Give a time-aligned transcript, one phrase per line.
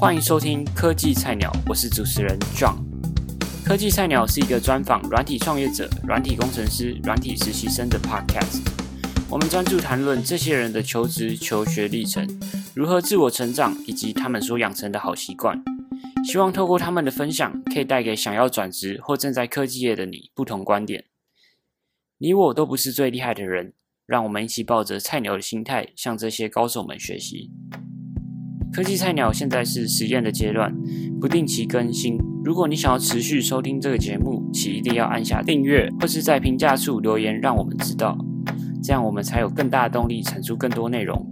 [0.00, 2.78] 欢迎收听科技菜鸟，我是主持人 John。
[3.62, 8.66] 科技菜鸟是一个专访软体创业者、软体工程师、软体实习生的 Podcast。
[9.28, 12.26] 我们专注谈论这些人的求职、求学历程，
[12.74, 15.62] 如何自我成长，以及他们所养成的好习惯。
[16.24, 21.04] 希望透过他们的分享，可以带给想要转职或正在科技业的你不同观点。
[22.16, 23.74] 你我都不是最厉害的人，
[24.06, 27.50] 让我们一起抱着菜鸟的心态，向这些高手们学习。
[28.72, 30.72] 科技菜鸟现在是实验的阶段，
[31.20, 32.16] 不定期更新。
[32.44, 38.16] 如果你想要持续收听这个节目，请一定要按下订阅，或是在评价处留言，让我们知道，
[38.80, 41.26] 这样我们才有更大的动力产出更多内容。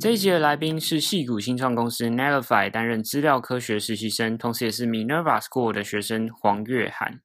[0.00, 7.20] 这一集的来宾是戏谷新创公司 Netlify 担任资料科学实习生，同时也是 Minerva School 的学生黄月涵。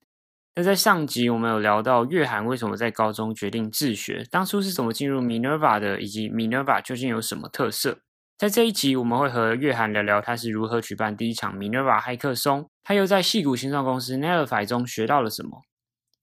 [0.64, 8.00] 在上集我们有聊到月涵为什么在高中决定自学，当初是怎么进入 Minerva 的，以及 Minerva 究竟有什么特色。
[8.38, 15.62] 在这一集我们会和月涵聊聊他是如何举办第一场 Minerva 骇客松，他又在戏谷新创公司 Netlify 中学到了什么。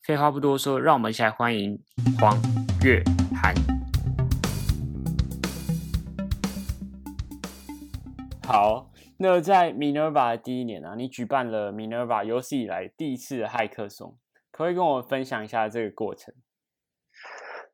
[0.02, 1.78] 废话不多说，让我们一起来欢迎
[2.18, 2.36] 黄
[2.84, 3.02] 月
[3.40, 3.54] 涵。
[8.44, 14.16] 好，那在 Minerva 的第一年啊，你举办了 Minerva 有史以来第一次的骇客松，
[14.58, 16.34] 可不可以跟我分享一下这个过程？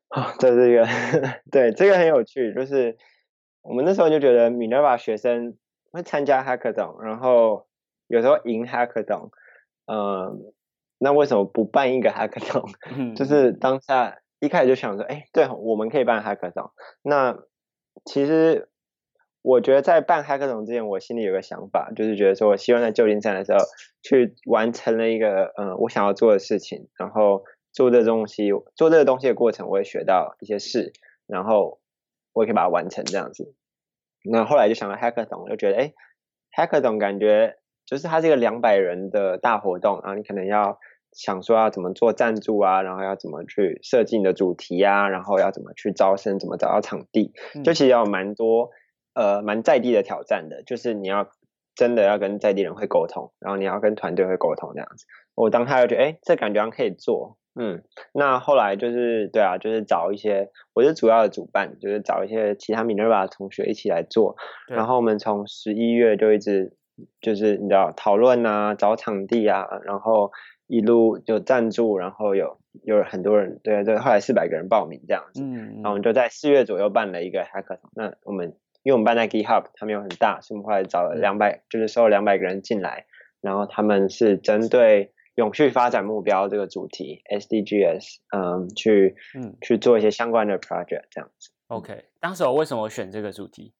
[0.09, 0.87] 啊， 这这个
[1.51, 2.95] 对这个很有趣，就是
[3.63, 5.57] 我们那时候就觉得 Minerva 学生
[5.91, 7.65] 会参加 Hackathon，然后
[8.05, 9.31] 有时候赢 Hackathon，
[9.87, 10.53] 嗯，
[10.99, 12.71] 那为什么不办一个 Hackathon？
[13.17, 16.69] 就是当下一开始就想说，哎，对，我们可以办 Hackathon。
[17.01, 17.39] 那
[18.05, 18.69] 其实。
[19.45, 23.59] 我觉得在办 Hackathon 之前，我心里有个想法，就是觉得说我希望在旧金山的时候
[24.01, 30.93] 去完成了一个嗯我想要做的事情，然后做这东西，做这个东西的过程，我会学到一些事，
[31.27, 31.79] 然后
[32.33, 33.53] 我也可以把它完成这样子。
[34.27, 35.93] 那后来就想到 Hackathon，就觉得哎
[36.57, 40.79] ，Hackathon 感觉就是它是一个两百人的大活动，然后你可能要
[41.11, 47.31] 想说要怎么做赞助啊，然后要怎么去设计你的主题啊，然后要怎么去招生，怎么找到场地，
[47.63, 48.71] 就其实有蛮多。
[49.15, 51.29] 呃，蛮在地的挑战的，就是你要
[51.73, 55.05] 真的要跟在地人会沟通，然后你要跟团队会沟通这样子。
[55.35, 57.83] 我当他就觉得，哎，这感觉可以做，嗯。
[58.13, 64.35] 那后来就是，对啊，就是找一些，我是主要的主办，就是找一些其他 Minerva 的同学一起来做。
[64.67, 66.77] 然后我们从十一月就一直
[67.19, 70.31] 就是你知道讨论啊，找场地啊，然后
[70.67, 75.41] 一路就赞助，然后有有很多人，对对，后来四百个人报名这样子。
[75.43, 75.75] 嗯。
[75.75, 77.79] 然后我们就在四月左右办了一个 Hackathon。
[77.93, 78.55] 那我们。
[78.85, 83.07] 因为我们办在 GitHub，他们有很大，所以我们后来找了两百，就是收了两百个人进来，
[83.41, 91.49] 然后他们是针对永续发展目标这个主题 SDGs，嗯，去嗯去做一些相关的 project 这样子。
[91.65, 93.73] OK，当时我为什么选这个主题？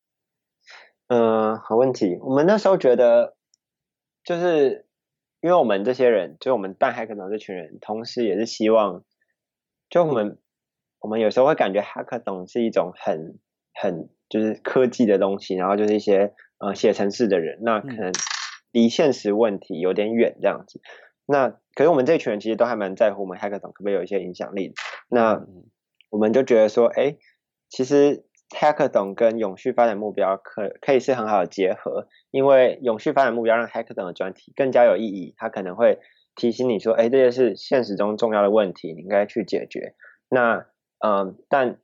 [1.08, 2.18] 嗯，好问题。
[2.24, 3.36] 我们那时候觉得，
[4.24, 4.88] 就是
[5.40, 9.04] 因为我们这些人，就我们办 Hackathon 这群人，同时也是希望，
[9.88, 10.40] 就我们
[10.98, 13.38] 我们有时候会感觉 Hackathon 是一种很
[13.76, 14.10] 很。
[14.28, 18.12] 就是科技的东西，然后就是一些呃写程式的人，那可能
[18.72, 20.82] 离现实问题有点远这样子。
[21.28, 24.74] 那可是我们这群人其实都还蛮在乎我们 Hackathon 可不可以有一些影响力。
[25.10, 25.46] 那
[26.10, 27.18] 我们就觉得说，哎，
[27.70, 36.00] 其实 Hackathon 跟永续发展目标可可以是很好的结合，因为永续发展目标让 Hackathon 的专题更加有意义，它可能会
[36.36, 39.94] 提醒你说，哎，这些是现实中重要的问题，你应该去解决。
[40.30, 40.66] 那
[40.98, 41.78] 嗯，但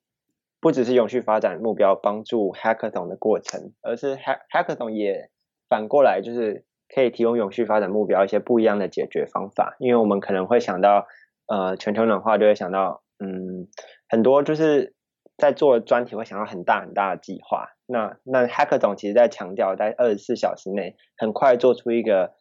[0.61, 5.31] 不只是永续发展目标帮助 Hackathon 的过程，而是 Hackathon 也
[5.67, 9.75] 反过来就是可以提供永续发展目标一些不一样的解决方法。
[9.79, 11.07] 因为我们可能会想到，
[11.47, 13.67] 呃，全球暖化就会想到，嗯，
[14.07, 14.93] 很多就是
[15.35, 17.69] 在做专题会想到很大很大的计划。
[17.87, 22.35] 那那 Hackathon 其实在强调在二十四小时内很快做出一个，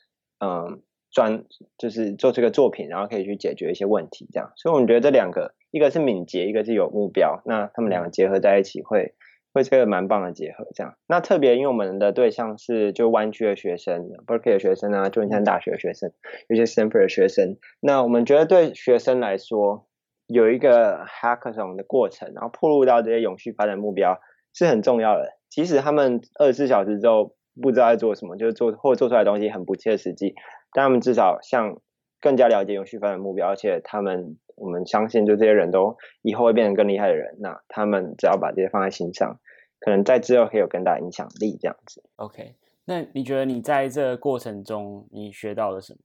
[0.45, 0.83] 嗯。
[1.11, 1.45] 专
[1.77, 4.53] 就是做这个作品，然后可以去解决一些问题，这样。
[4.57, 9.15] 所以我们觉得这两个，一个是敏捷，一个是有目标，那他们两个结合在一起，会
[9.53, 10.67] 会是个蛮棒的结合。
[10.75, 10.97] 这样。
[11.07, 16.13] 那特别因为我们的对象是就湾区的学生，Berkeley 的学生啊，旧金山大学的学生，
[16.49, 17.57] 有些 Stanford 的学生。
[17.81, 19.87] 那我们觉得对学生来说，
[20.29, 24.21] 有一个 Hackathon 的过程，然后铺路到这些永续发展目标
[24.55, 25.39] 是很重要的。
[25.49, 30.37] 即使他们二十四小时之后不知道在做什么，就是做或做出来的东西很不切实际。
[30.73, 31.81] 但他们至少像
[32.21, 37.37] 更加了解永续发展目标，而且他们我们相信，就这些人都以后会变成更厉害的人。
[37.41, 39.41] 那他们只要把这些放在心上，
[39.79, 41.57] 可能在之后可以有更大影响力。
[41.61, 42.03] 这样子。
[42.17, 46.01] OK，那你觉得你在这过程中你学到了什么？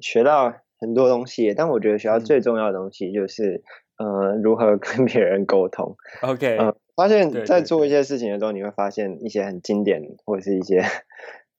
[0.00, 3.62] 学到很多东西，但我觉得学到最重要的东西就是，
[3.96, 5.96] 呃，如何跟别人沟通。
[6.22, 10.82] OK，嗯，发现，在做一些事情的时候，你会发现一些很经典或者是一些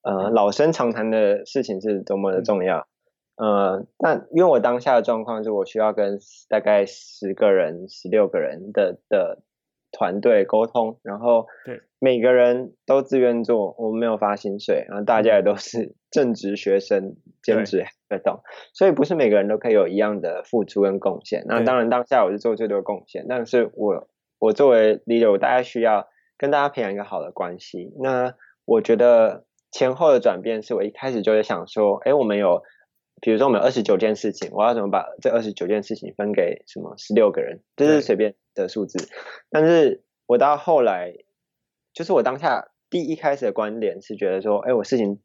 [0.06, 2.88] 呃老生常谈的事情是多么的重要。
[3.38, 9.40] 呃，但因为我当下的状况是我需要跟大概十个人、十六个人的的
[9.92, 18.42] 团队沟通，然后对每个人都自愿做，我们没有发薪水，然后大家也都是 正职学生、兼职活动，
[18.74, 21.44] 所以不是每个人都可以有一样的付出跟贡献。
[21.48, 24.07] 那对当然，当下我是做最多贡献，但是我
[24.40, 26.07] 我作为 leader，我大概需要
[26.38, 27.94] 跟大家培养一个好的关系。
[28.00, 28.36] 那
[28.66, 29.44] 我觉得
[29.75, 32.63] 前后的转变是我一开始就在想说，哎，我们有，
[33.19, 37.62] 比如说我们有二十九件事情，我要怎么把这二十九件事情分给什么十六个人？
[37.75, 39.10] 这是随便的数字。
[39.50, 41.13] 但是我到后来，
[41.94, 45.19] 就是我当下第一开始的观点是觉得说，哎，我事情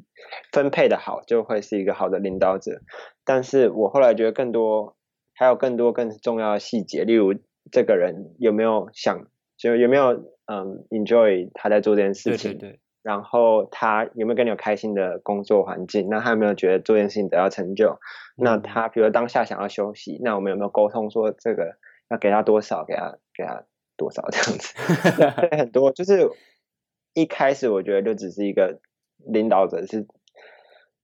[0.50, 2.81] 分配的好，就会是一个好的领导者。
[3.25, 4.96] 但是我后来觉得更多，
[5.32, 7.35] 还有更多更重要的细节，例如
[7.70, 10.08] 这个人有没有想，就有没有
[10.46, 16.08] 嗯 enjoy 他在做这件事情，对对对，然后他有没有跟你有开心的工作环境？
[16.11, 17.99] 那他有没有觉得做这件事情得到成就？
[18.37, 21.76] 那嗯他比如当下想要休息，那我们有没有沟通说这个
[22.11, 23.64] 要给他多少，给他给他
[23.97, 24.75] 多少这样子？
[25.56, 26.31] 很多就是
[27.14, 28.81] 一开始我觉得就只是一个
[29.19, 30.06] 领导者是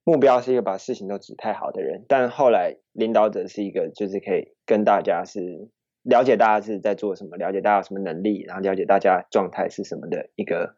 [0.05, 5.69] 目标是一个把事情都指太好的人，但后来领导者是一个就是可以跟大家是
[6.03, 10.77] 了解大家是在做什么，了解大家有什么能力，然后了解大家状态是什么的一个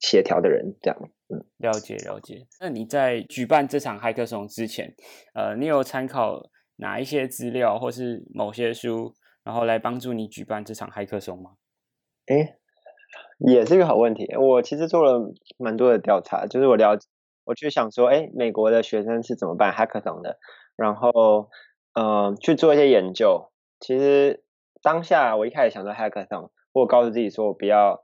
[0.00, 0.98] 协调的人，这样。
[1.30, 2.46] 嗯了解了解。
[2.58, 4.94] 那你在举办这场骇客松之前，
[5.34, 9.14] 呃，你有参考哪一些资料或是某些书，
[9.44, 11.50] 然后来帮助你举办这场骇客松吗？
[12.26, 12.56] 哎，
[13.38, 14.26] 也是一个好问题。
[14.36, 17.06] 我其实做了蛮多的调查，就是我了解，
[17.44, 20.38] 我去想说，哎，美国的学生是怎么办 hackathon 的，
[20.76, 21.50] 然后
[21.92, 23.50] 嗯、呃去做一些研究。
[23.80, 24.44] 其实
[24.80, 28.02] 当下我一开始想做 hackathon，我告诉自己说，我不要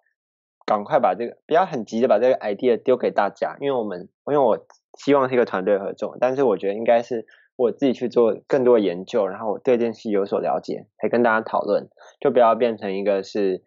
[0.67, 4.67] 赶快把这个，不要很急的把这个 idea 丢给大家，因为我们因为我
[4.99, 7.27] 希望是一个团队合作，但是我觉得应该是
[7.57, 11.89] 我自己去做更多的研究，然后我对这件事有所了解，才跟大家讨论，
[12.21, 13.63] 就不要变成一个是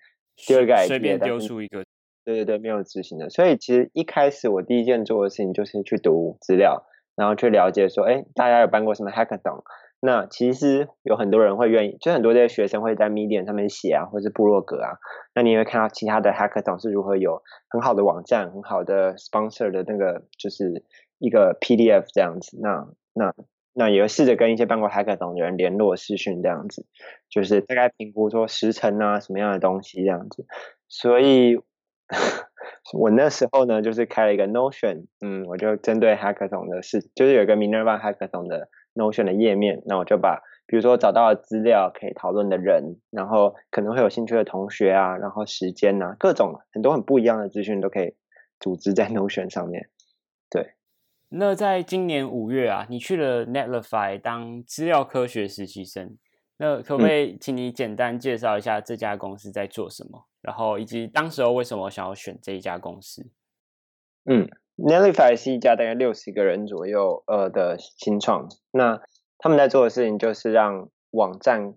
[0.47, 1.83] 丢一个 idea，随便丢出一个，
[2.25, 3.29] 对对对，没有执行的。
[3.29, 6.85] 所以其实一开始我第一件做的事情就是去读资料，
[7.15, 9.63] 然后去了解说，哎，大家有办过什么 hackathon？
[9.99, 14.97] 那其实有很多人会愿意，就很多这些学生会在 Medium 上面写啊，或是部落格啊。
[15.33, 20.83] 那你也会看到其他的 hackathon 是如何有很好的网站、很好的 sponsor 的那个就是
[21.17, 22.59] 一个 PDF 这样子。
[22.61, 23.33] 那那
[23.73, 26.85] 那也会试着跟一些办过 hackathon 的人联络视讯这样子，
[27.29, 30.45] 就是大概评估说时程啊什么样的东西这样子。
[30.88, 31.57] 所以
[32.97, 48.15] 我那时候呢，就是开了一个 Notion，嗯，我就针对 hackathon 的事，就是有一个 Minerva hackathon 的 Notion 的页面，那我就把比如说找到的资料、可以讨论的人，然后可能会有兴趣的同学啊，然后时间啊，各种很多很不一样的资讯都可以
[48.59, 49.89] 组织在 Notion 上面。
[50.49, 50.73] 对
[51.29, 56.17] 那在今年五月啊，你去了 Netlify 当资料科学实习生，
[56.57, 63.29] 那可不可以请你简单介绍一下这家公司在做什么，然后以及当时候为什么想要选这一家公司？
[64.25, 69.01] 嗯 Nellify 是一家大概六十个人左右呃的新创，那
[69.39, 71.74] 他们在做的事情就是让网站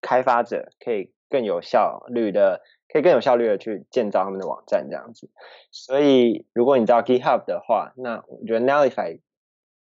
[0.00, 5.28] 开发者可以更有效率的，可以更有效率的去建造他们的网站这样子。
[5.72, 9.18] 所以如果你知道 GitHub 的话，那我觉得 Nellify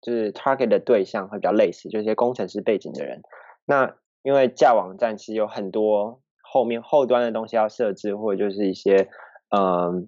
[0.01, 3.23] 就是 target 的对象会比较类似，就是一些工程师背景的人。
[3.65, 9.09] 那因为架网站其实有很多后面后端的东西要设置，或者就是一些
[9.49, 10.07] 嗯。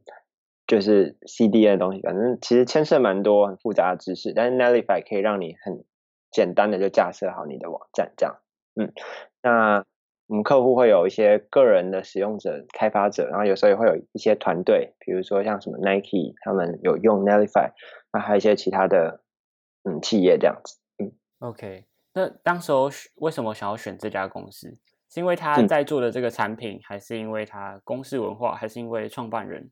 [0.70, 5.84] 就是 CDN 的东西，反正其实牵涉蛮多很复杂的知识，但是 Netlify 可以让你很
[6.32, 8.38] 简单的就架设好你的网站，这样，
[8.76, 8.94] 嗯，
[9.42, 9.84] 那
[10.28, 17.72] 我们客户会有一些个人的使用者、开发者，然后有时候也会有一些团队，比如说像什么 Nike，他们有用 Netlify，
[18.14, 19.24] 那还有一些其他的
[19.84, 24.78] 嗯企业这样子，嗯 OK，那当时候选为什么想要选这家公司？
[25.10, 29.72] 是因为他嗯在做的这个产品，还是因为他公司文化，还是因为创办人？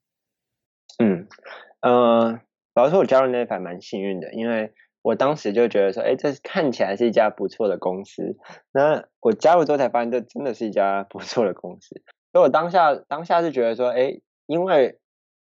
[0.99, 1.27] 嗯，
[1.81, 2.39] 呃，
[2.73, 8.35] 老实说，我加入 Netlify 蛮幸运的，因为我当时就觉得说，哎，这看起来是一家不错的公司。
[8.71, 12.01] 那我加入之后才发现，这真的是一家不错的公司。
[12.31, 14.99] 所以我当下当下是觉得说，哎，因为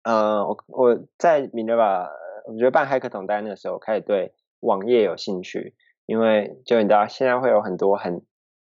[0.03, 2.07] 呃，我我在 Minerva，
[2.47, 5.75] 我觉得办 Hackathon 在那个时候开始对网页有兴趣，
[6.05, 8.21] 因为就你知道，现在会有很多很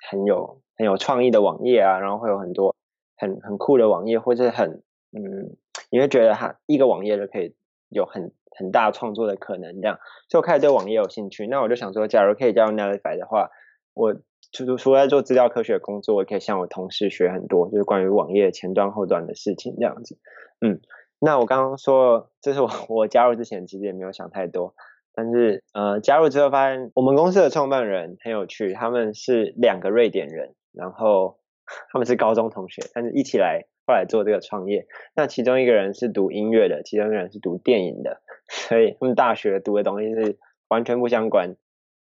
[0.10, 2.76] 很有很有创意的网页啊，然后会有很多
[3.18, 5.58] 很很酷的网页，或者很嗯。
[5.90, 7.56] 你会觉得它一个网页就可以
[7.90, 11.48] 有很很大创作的可能，这样，所以我开始对网页有兴趣。
[11.48, 13.50] 那我就想说，假如可以加入 Netlify 的话，
[13.94, 14.16] 我
[14.52, 20.18] 除除了做资料科学工作，我可以向我同事学很多，就是关于网页前端后端的事情这样子。
[20.62, 20.82] 嗯，
[21.20, 24.74] 那我刚刚说，这是我 我加入之前其实也没有想太多，
[25.14, 31.38] 但是呃加入之后发现，我们公司的创办人很有趣，他们是两个瑞典人，然后
[31.94, 34.86] 他们是高中同学，但是一起来后来做这个创业。
[35.16, 41.56] 那其中一个人是读音乐的，其中一个人是读电影的， 所以他们大学读的东西是完全不相关，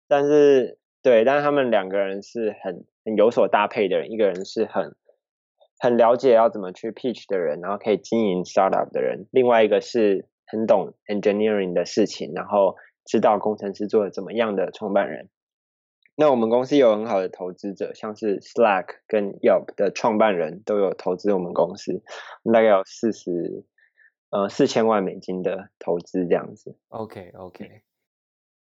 [0.06, 0.76] 但是。
[1.00, 4.96] 对，但是他们两个人是很很有所搭配的人，一个人是很
[5.78, 12.74] 很了解要怎么去 pitch 的人，然后可以经营 startup 的人；，另外一个是很懂 engineering 的事情，然后
[13.06, 15.28] 知道工程师做怎么样的创办人。
[16.20, 22.02] 那我们公司有很好的投资者，像是 Slack 跟 Yelp 的创办人都有投资我们公司，
[22.52, 23.64] 大概有四十
[24.30, 26.76] 呃四千万美金的投资这样子。
[26.88, 27.82] OK OK，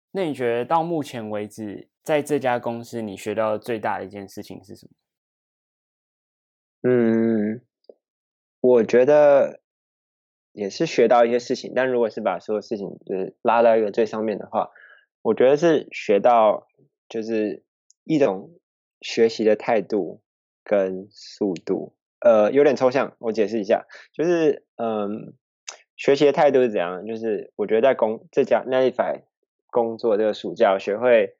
[0.09, 1.87] 那你觉得到目前为止？
[2.01, 4.91] 在这家公司，你学到最大的一件事情是什么？
[6.89, 7.61] 嗯，
[8.59, 9.61] 我觉得
[10.51, 14.71] 也是学到一些事情，但如果是把所有事情就是拉到一个最上面的话，
[15.21, 16.67] 我觉得是学到
[17.09, 17.63] 就是
[18.03, 18.51] 一种
[19.01, 20.21] 学习的态度
[20.63, 21.93] 跟速度。
[22.19, 25.33] 呃，有点抽象，我解释一下，就是嗯，
[25.95, 27.05] 学习的态度是怎样？
[27.05, 29.23] 就是我觉得在工这家 n e t i f y
[29.69, 31.35] 工作这个暑假，学会。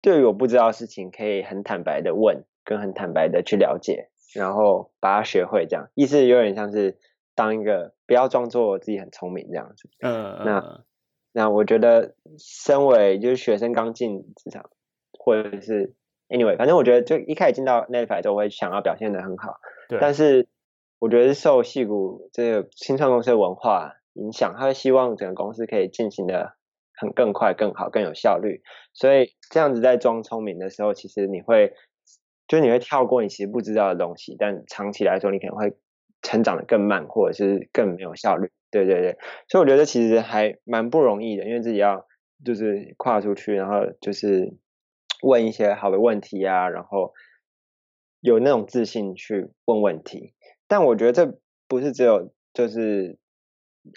[0.00, 6.96] 对于我不知道的事情，可以很坦白的问，跟很坦白的去了解，然后把它学会，这样意思有点像是
[7.34, 9.90] 当一个不要装作自己很聪明这样子。
[10.00, 10.84] 嗯，那
[11.32, 14.70] 那我觉得身为就是学生刚进职场，
[15.28, 15.94] 或者是
[16.28, 19.60] anyway，反正我觉得就一开始进到 e t f i 都会想要表现的很好。
[19.88, 19.98] 对。
[20.00, 20.48] 但是
[20.98, 26.56] 我觉得受戏骨这个新创公司的文化影响，他会希望整个公司可以进行的。
[27.00, 28.60] 很更快、更好、更有效率，
[28.92, 31.72] 所以这样子在装聪明的时候，其实你会，
[32.48, 35.76] 就你会跳过你其实不知道的东西，但长期来说，你可能会
[36.22, 38.50] 成长的更慢，或者是更没有效率。
[38.72, 39.16] 对对对，
[39.46, 42.04] 所以我觉得其实还蛮不容易的，因为自己要
[42.44, 44.56] 就是跨出去，然后就是
[45.22, 47.12] 问一些好的问题啊，然后
[48.20, 50.34] 有那种自信去问问题。
[50.66, 53.18] 但我觉得这不是只有就是。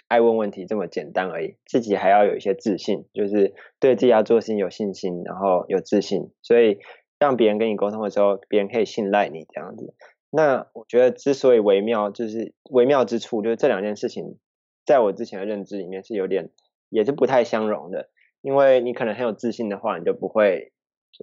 [0.08, 6.78] 爱问问题这么简单而已，自己还要有一些自信，就是对自己要做事情有信心，然后有自信，所以
[7.18, 9.94] 让别人跟你沟通的时候，别人可以信赖你这样子。
[10.30, 14.38] 那我觉得之所以微妙，就是微妙之处，就是这两件事情，
[14.86, 16.48] 在我之前的认知里面是有点，
[16.88, 18.08] 也是不太相容的。
[18.40, 20.71] 因为你可能很有自信的话，你就不会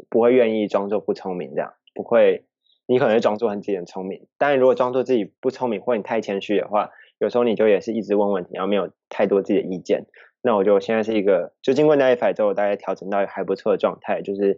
[0.09, 2.45] 不会愿意装作不聪明这样，不会，
[2.87, 4.27] 你可能会装作很自己很聪明。
[4.37, 6.91] 但如果装作自己不聪明，或你太谦虚的话。
[7.21, 10.05] 有时候你就也是一直问问题，然后没有太多自己的意见。
[10.41, 14.57] 那我就现在是一个，就经过那一排之后，大概调整到还不错的状态，就是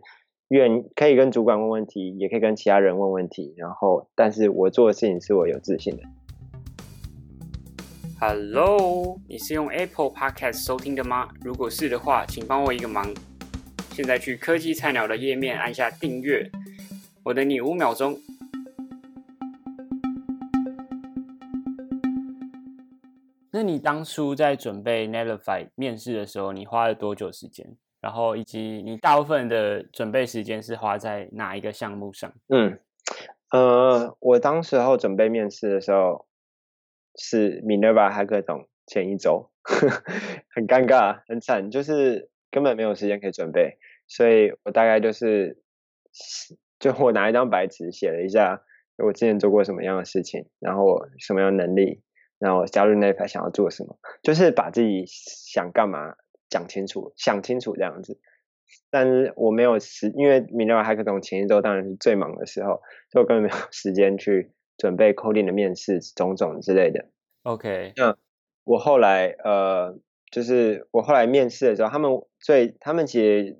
[0.49, 3.55] 愿可以跟主管问问题，也可以跟其他人问问题。
[3.57, 6.03] 然后，但是我做的事情是我有自信的。
[8.19, 11.29] Hello，你是用 Apple Podcast 收听的吗？
[11.43, 13.11] 如果是的话，请帮我一个忙，
[13.93, 16.49] 现在去科技菜鸟的页面按下订阅，
[17.23, 18.17] 我等你五秒钟。
[23.51, 27.67] 那你当初在准备 Netlify 面试的时候，你花了多久时间？
[27.99, 32.33] 然后以及你大部分的准备时间是花在哪一个项目上？
[32.47, 32.79] 嗯，
[33.51, 36.25] 呃，我当时候准备面试的时候
[37.15, 39.51] 是 Minerva Hacker 总前一周，
[40.55, 43.77] 很尴尬，很惨，就是根本没有时间可以准备，
[44.07, 45.63] 所以我大概就是
[46.79, 48.61] 就我拿一张白纸写了一下
[48.97, 52.03] 我之前做过什么样的事情，然后我什么样的能力。
[52.39, 56.15] 然后加入那一排想要做什么，就是把自己想干嘛
[56.49, 58.19] 讲清楚，想清楚这样子。
[58.89, 62.81] 但是我没有时，因为米勒海克总前一周当然是最忙的时候，
[63.11, 67.09] 所以我根本没有 时间去准备 coding 的面试种种之类的。
[67.43, 68.17] OK，那
[68.63, 69.99] 我后来呃，
[70.31, 73.59] 就是我后来面试的时候，他们最他们其实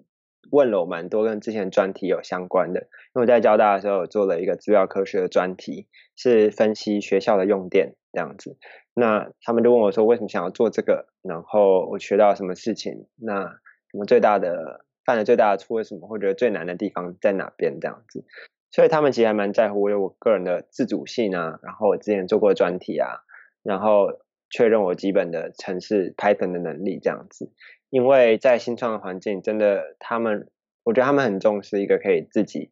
[0.51, 7.95] 问了我蛮多跟之前专题有相关的，因为我在交大的时候做了一个资料科学的专题，是分析学校的用电。
[8.13, 8.57] 这样子，
[8.93, 11.07] 那他们就问我说，为什么想要做这个？
[11.21, 13.07] 然后我学到什么事情？
[13.15, 13.45] 那
[13.89, 16.09] 什么最大的犯了最大的错为什么？
[16.09, 17.79] 或者最难的地方在哪边？
[17.79, 18.25] 这样子，
[18.69, 23.23] 所以他们其实还蛮在乎我有我个人的自主性啊，然后我之前做过专题啊，
[23.63, 24.07] 然后
[24.51, 27.51] 确认我基本的城市 Python 的能力这样子。
[27.89, 30.49] 因为在新创的环境，真的他们，
[30.83, 32.71] 我觉得他们很重视一个可以自己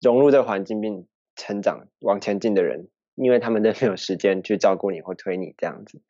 [0.00, 2.88] 融入这个环境并成长往前进的人。
[3.16, 6.00] 因为他们都没有时间去照顾你或推你这样子，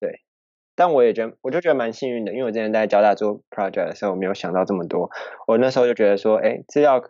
[0.00, 0.22] 对。
[0.74, 5.10] 但我也觉得，我就觉得蛮幸运的，因为我之前在交大做 project 的时候，我没有想到这么多。
[5.46, 7.02] 我那时候就觉得说，哎，资料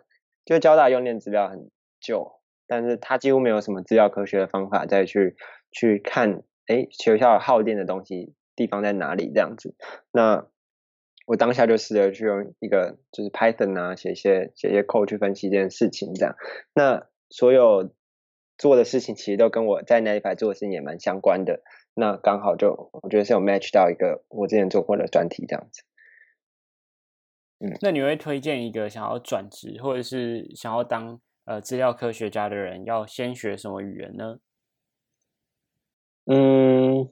[0.43, 1.69] 就交大用电资料很
[2.01, 5.37] 旧，但是它几乎没有什么资料科学的方法再去
[5.71, 9.75] 去看，哎，学校耗电的东西地方在哪里这样子。
[10.11, 10.47] 那
[11.25, 16.35] 我当下就试着去用一个就是 Python 啊，写一些写一些 code 去分析这件事情，这样。
[16.73, 17.93] 那所有
[18.57, 21.61] 做的事情其实都跟我在那一排做的事情也蛮相关的。
[21.93, 25.83] 那刚好就我觉得是有 match 到一个我之前做过的专题这样子。
[27.59, 34.39] 嗯，那你会推荐一个想要转职或者是想要当呃资料科学家的人要先学什么语言呢？
[36.27, 37.09] 嗯。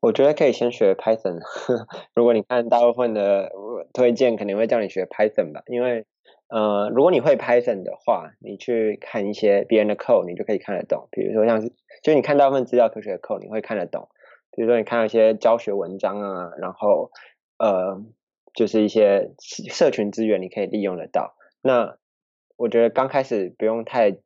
[0.00, 1.40] 我觉得可以先学 Python。
[2.14, 3.50] 如果你看大部分的
[3.92, 5.62] 推荐，肯定会叫你学 Python 吧。
[5.66, 6.06] 因为，
[6.48, 11.08] 呃，如果你会 Python 的话，你去看一些别人的 code，你就可以看得懂。
[11.10, 11.72] 比如说像是，
[12.02, 14.08] 就你看大部分资料科学的 code，你会看得懂。
[14.52, 17.10] 比如说你看一些教学文章啊，然后，
[17.58, 18.00] 呃，
[18.54, 21.34] 就是一些社群资源，你可以利用得到。
[21.60, 21.96] 那
[22.56, 24.16] 我觉得刚开始不用太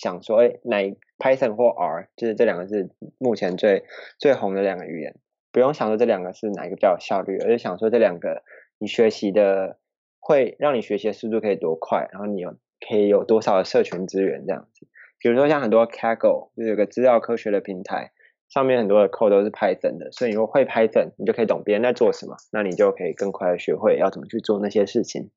[0.00, 0.78] 想说，哎，哪
[1.18, 2.88] ？Python 或 R 就是这两个是
[3.18, 3.84] 目前最
[4.18, 5.16] 最红的两个语言，
[5.52, 8.42] 不用想说这两个是哪一个比较有效率，而是想说这两个
[8.78, 9.78] 你学习的
[10.18, 14.88] 会让你学习的速度可以多快，然后你有可以有多少的社群资源这样子。
[15.18, 18.12] 比如说像很多 Kaggle 就是有个资料科学的平台，
[18.48, 25.30] 上面很多的 code 都是 Python 的，所以你如果会 Python，你就可以懂别人在做什么，那你就可以更快的学会要怎么去做那些事情。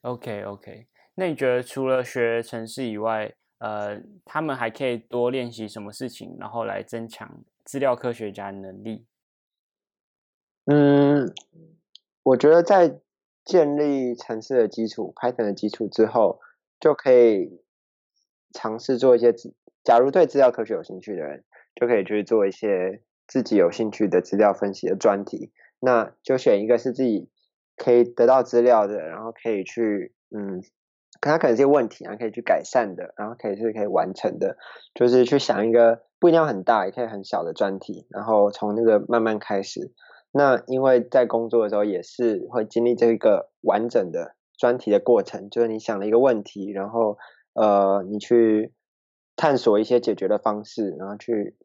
[0.00, 3.32] OK OK，那你觉得除了学程式以外？
[3.58, 9.04] 呃，他们还可以多练习什么事情，然后来增强资料科学家的能力。
[10.66, 11.32] 嗯，
[12.22, 13.00] 我觉得在
[13.44, 16.40] 建立城市的基础、Python 的基础之后，
[16.78, 17.62] 就可以
[18.52, 19.34] 尝试做一些。
[19.82, 25.50] 假如对资料科学有兴趣的人，就可以去做一些自己有兴趣的资料分析的专题。
[25.80, 27.30] 那就选一个是自己
[27.76, 30.62] 可以得到资料的，然后可以去嗯。
[31.20, 34.56] 可它可能是些问题啊，可以去改善的，然后可以是可以完成的，
[34.94, 39.92] 就是去想一个不一定要很大，也可以很小的专题，然后从那个慢慢开始。
[40.30, 47.16] 那因为在工作的时候也是会经历这一个完整的专题的过程，就是你想了一个问题，然后
[47.54, 48.72] 呃你去
[49.36, 51.56] 探索一些解决的方式，然后去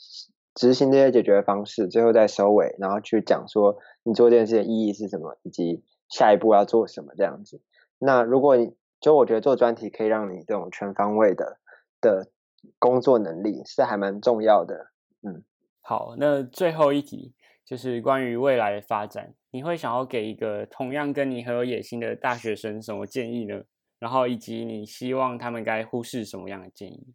[0.56, 7.62] 执行这些解决的方式，最后再收尾，然后去讲说你做这件事的意义是什么，以及下一步要做什么这样子。
[7.99, 8.73] 那如果你
[9.04, 11.60] 就我觉得做专题可以让你这种全方位的
[12.00, 12.32] 的
[12.80, 14.92] 工作能力是还蛮重要的。
[15.24, 15.44] 嗯，
[15.82, 17.34] 好，那最后一题
[17.66, 23.66] 就是关于未来的发展，你会想要给一个同样跟你很有野心的大学生什么建议呢？
[24.00, 27.13] 然后以及你希望他们该忽视什么样的建议？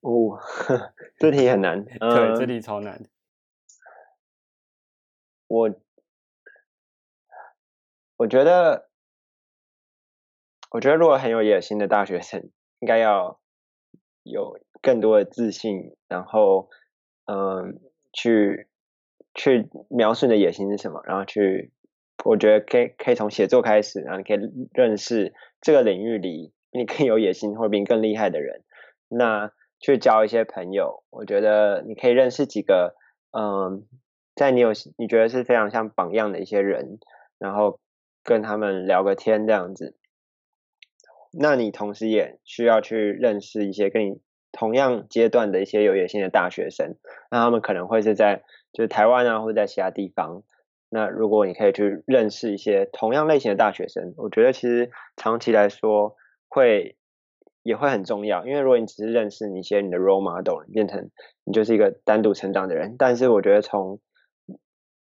[0.00, 0.36] 哦，
[1.20, 3.00] 这题很难， 对，这题超难。
[5.46, 5.70] 我
[8.16, 8.87] 我觉得。
[10.70, 12.50] 我觉得，如果很有野心的大学生，
[12.80, 13.40] 应该要
[14.22, 16.68] 有更多的自信，然后，
[17.26, 17.80] 嗯，
[18.12, 18.68] 去
[19.34, 21.72] 去描述你的野心是什么，然后去，
[22.24, 24.38] 我觉得可以可以从写作开始，然后你可以
[24.74, 28.62] 认识这个领域里比你更有野心或者比你更厉害的人，
[29.08, 29.50] 那
[29.80, 32.94] 去交一些朋友，我觉得你可以认识几个，
[33.32, 33.86] 嗯，
[34.34, 36.98] 在你有你觉得是非常像榜样的一些人，
[37.38, 37.80] 然后
[38.22, 39.96] 跟他们聊个天这样子。
[41.40, 44.20] 那你同时也需要去认识一些跟你
[44.50, 46.96] 同样阶段的一些有野心的大学生，
[47.30, 50.42] 那他们可能会是在就是台湾啊，或者在其他地方。
[50.90, 56.16] 那如果你可以去认识一些同样类型的大学生，我觉得其实长期来说
[56.48, 56.96] 会
[57.62, 58.46] 也会很重要。
[58.46, 61.10] 因为如果你只是认识你一些你的 role model，变成
[61.44, 62.96] 你就是一个单独成长的人。
[62.98, 64.00] 但是我觉得从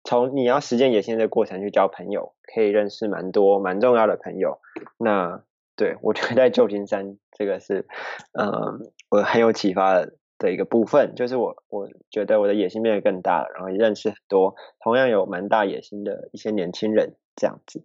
[0.05, 4.59] 从你要实践野心的过程去交朋友，可以认识蛮多蛮重要的朋友。
[4.97, 5.43] 那
[5.75, 7.87] 对，我觉得在旧金山这个是，
[8.33, 10.05] 嗯，我很有启发
[10.37, 17.83] 的一个部分，就是我我觉得我的野心变得更大了，然后认识很多同样有蛮大野心的一些年轻人，这样子。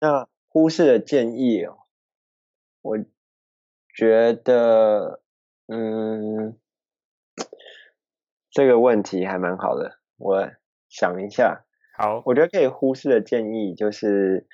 [0.00, 1.78] 那忽视的建议哦，
[2.82, 2.98] 我
[3.94, 5.20] 觉得，
[5.68, 6.58] 嗯，
[8.50, 10.50] 这个问题还蛮好的，我
[10.88, 11.64] 想一下。
[11.96, 14.48] 好，我觉得可以忽视的建议就是。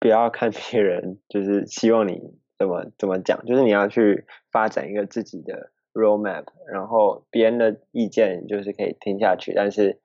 [0.00, 2.18] 不要看别人，就是希望你
[2.58, 10.00] 怎么怎么讲，就是你要去发展一个自己的 roadmap，然后别人的意见就是可以听下去，但是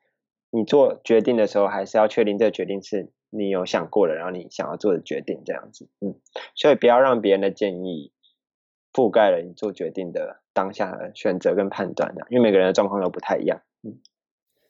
[0.52, 6.20] 你做决定的时候还是要确定这个决定是你有想过的，然后你想要做的决定这样子，嗯，
[6.56, 8.12] 所以不要让别人的建议
[8.94, 14.00] 覆盖了你做决定的当下的选择跟判断的，因为每个人的状况都不太一样，嗯，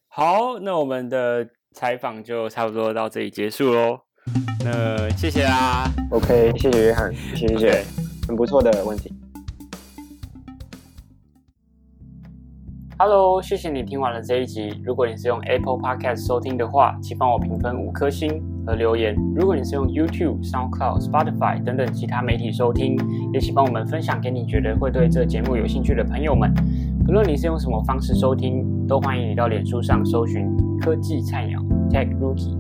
[0.08, 4.05] 好，那我们的采访就差不多到这里结束喽。
[4.64, 5.92] 那谢谢啦。
[6.10, 7.84] OK，谢谢约翰，谢谢
[8.28, 9.14] 很不错的问题。
[12.98, 14.82] Hello，谢谢你听完了这一集。
[14.84, 19.14] 如果你是用 Apple Podcast 收听的话，请帮我评分五颗星和留言。
[19.36, 22.98] 如果你是用 YouTube、SoundCloud、Spotify 等等其他媒体收听，
[23.34, 26.54] 也请帮我们分享给你觉得会对这节目有兴趣的朋友们。
[27.06, 30.48] 不论你是用什么方式收听，都欢迎你到脸书上搜寻
[30.82, 31.60] “科技菜鸟
[31.92, 32.58] Tech Rookie”，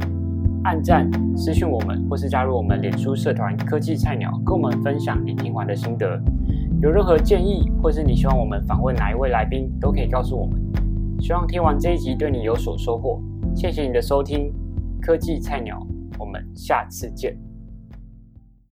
[0.65, 6.19] 按赞、私讯我们，或是加入我们脸书社团“科技菜鸟”，跟我们分享你听完的心得。
[6.81, 10.59] 有任何建议，或是你希望我们访问哪一位来宾，都可以告诉我们。
[11.21, 13.21] 希望听完这一集对你有所收获，
[13.55, 14.51] 谢谢你的收听，
[14.99, 15.85] 科技菜鸟，
[16.17, 17.44] 我们下次见。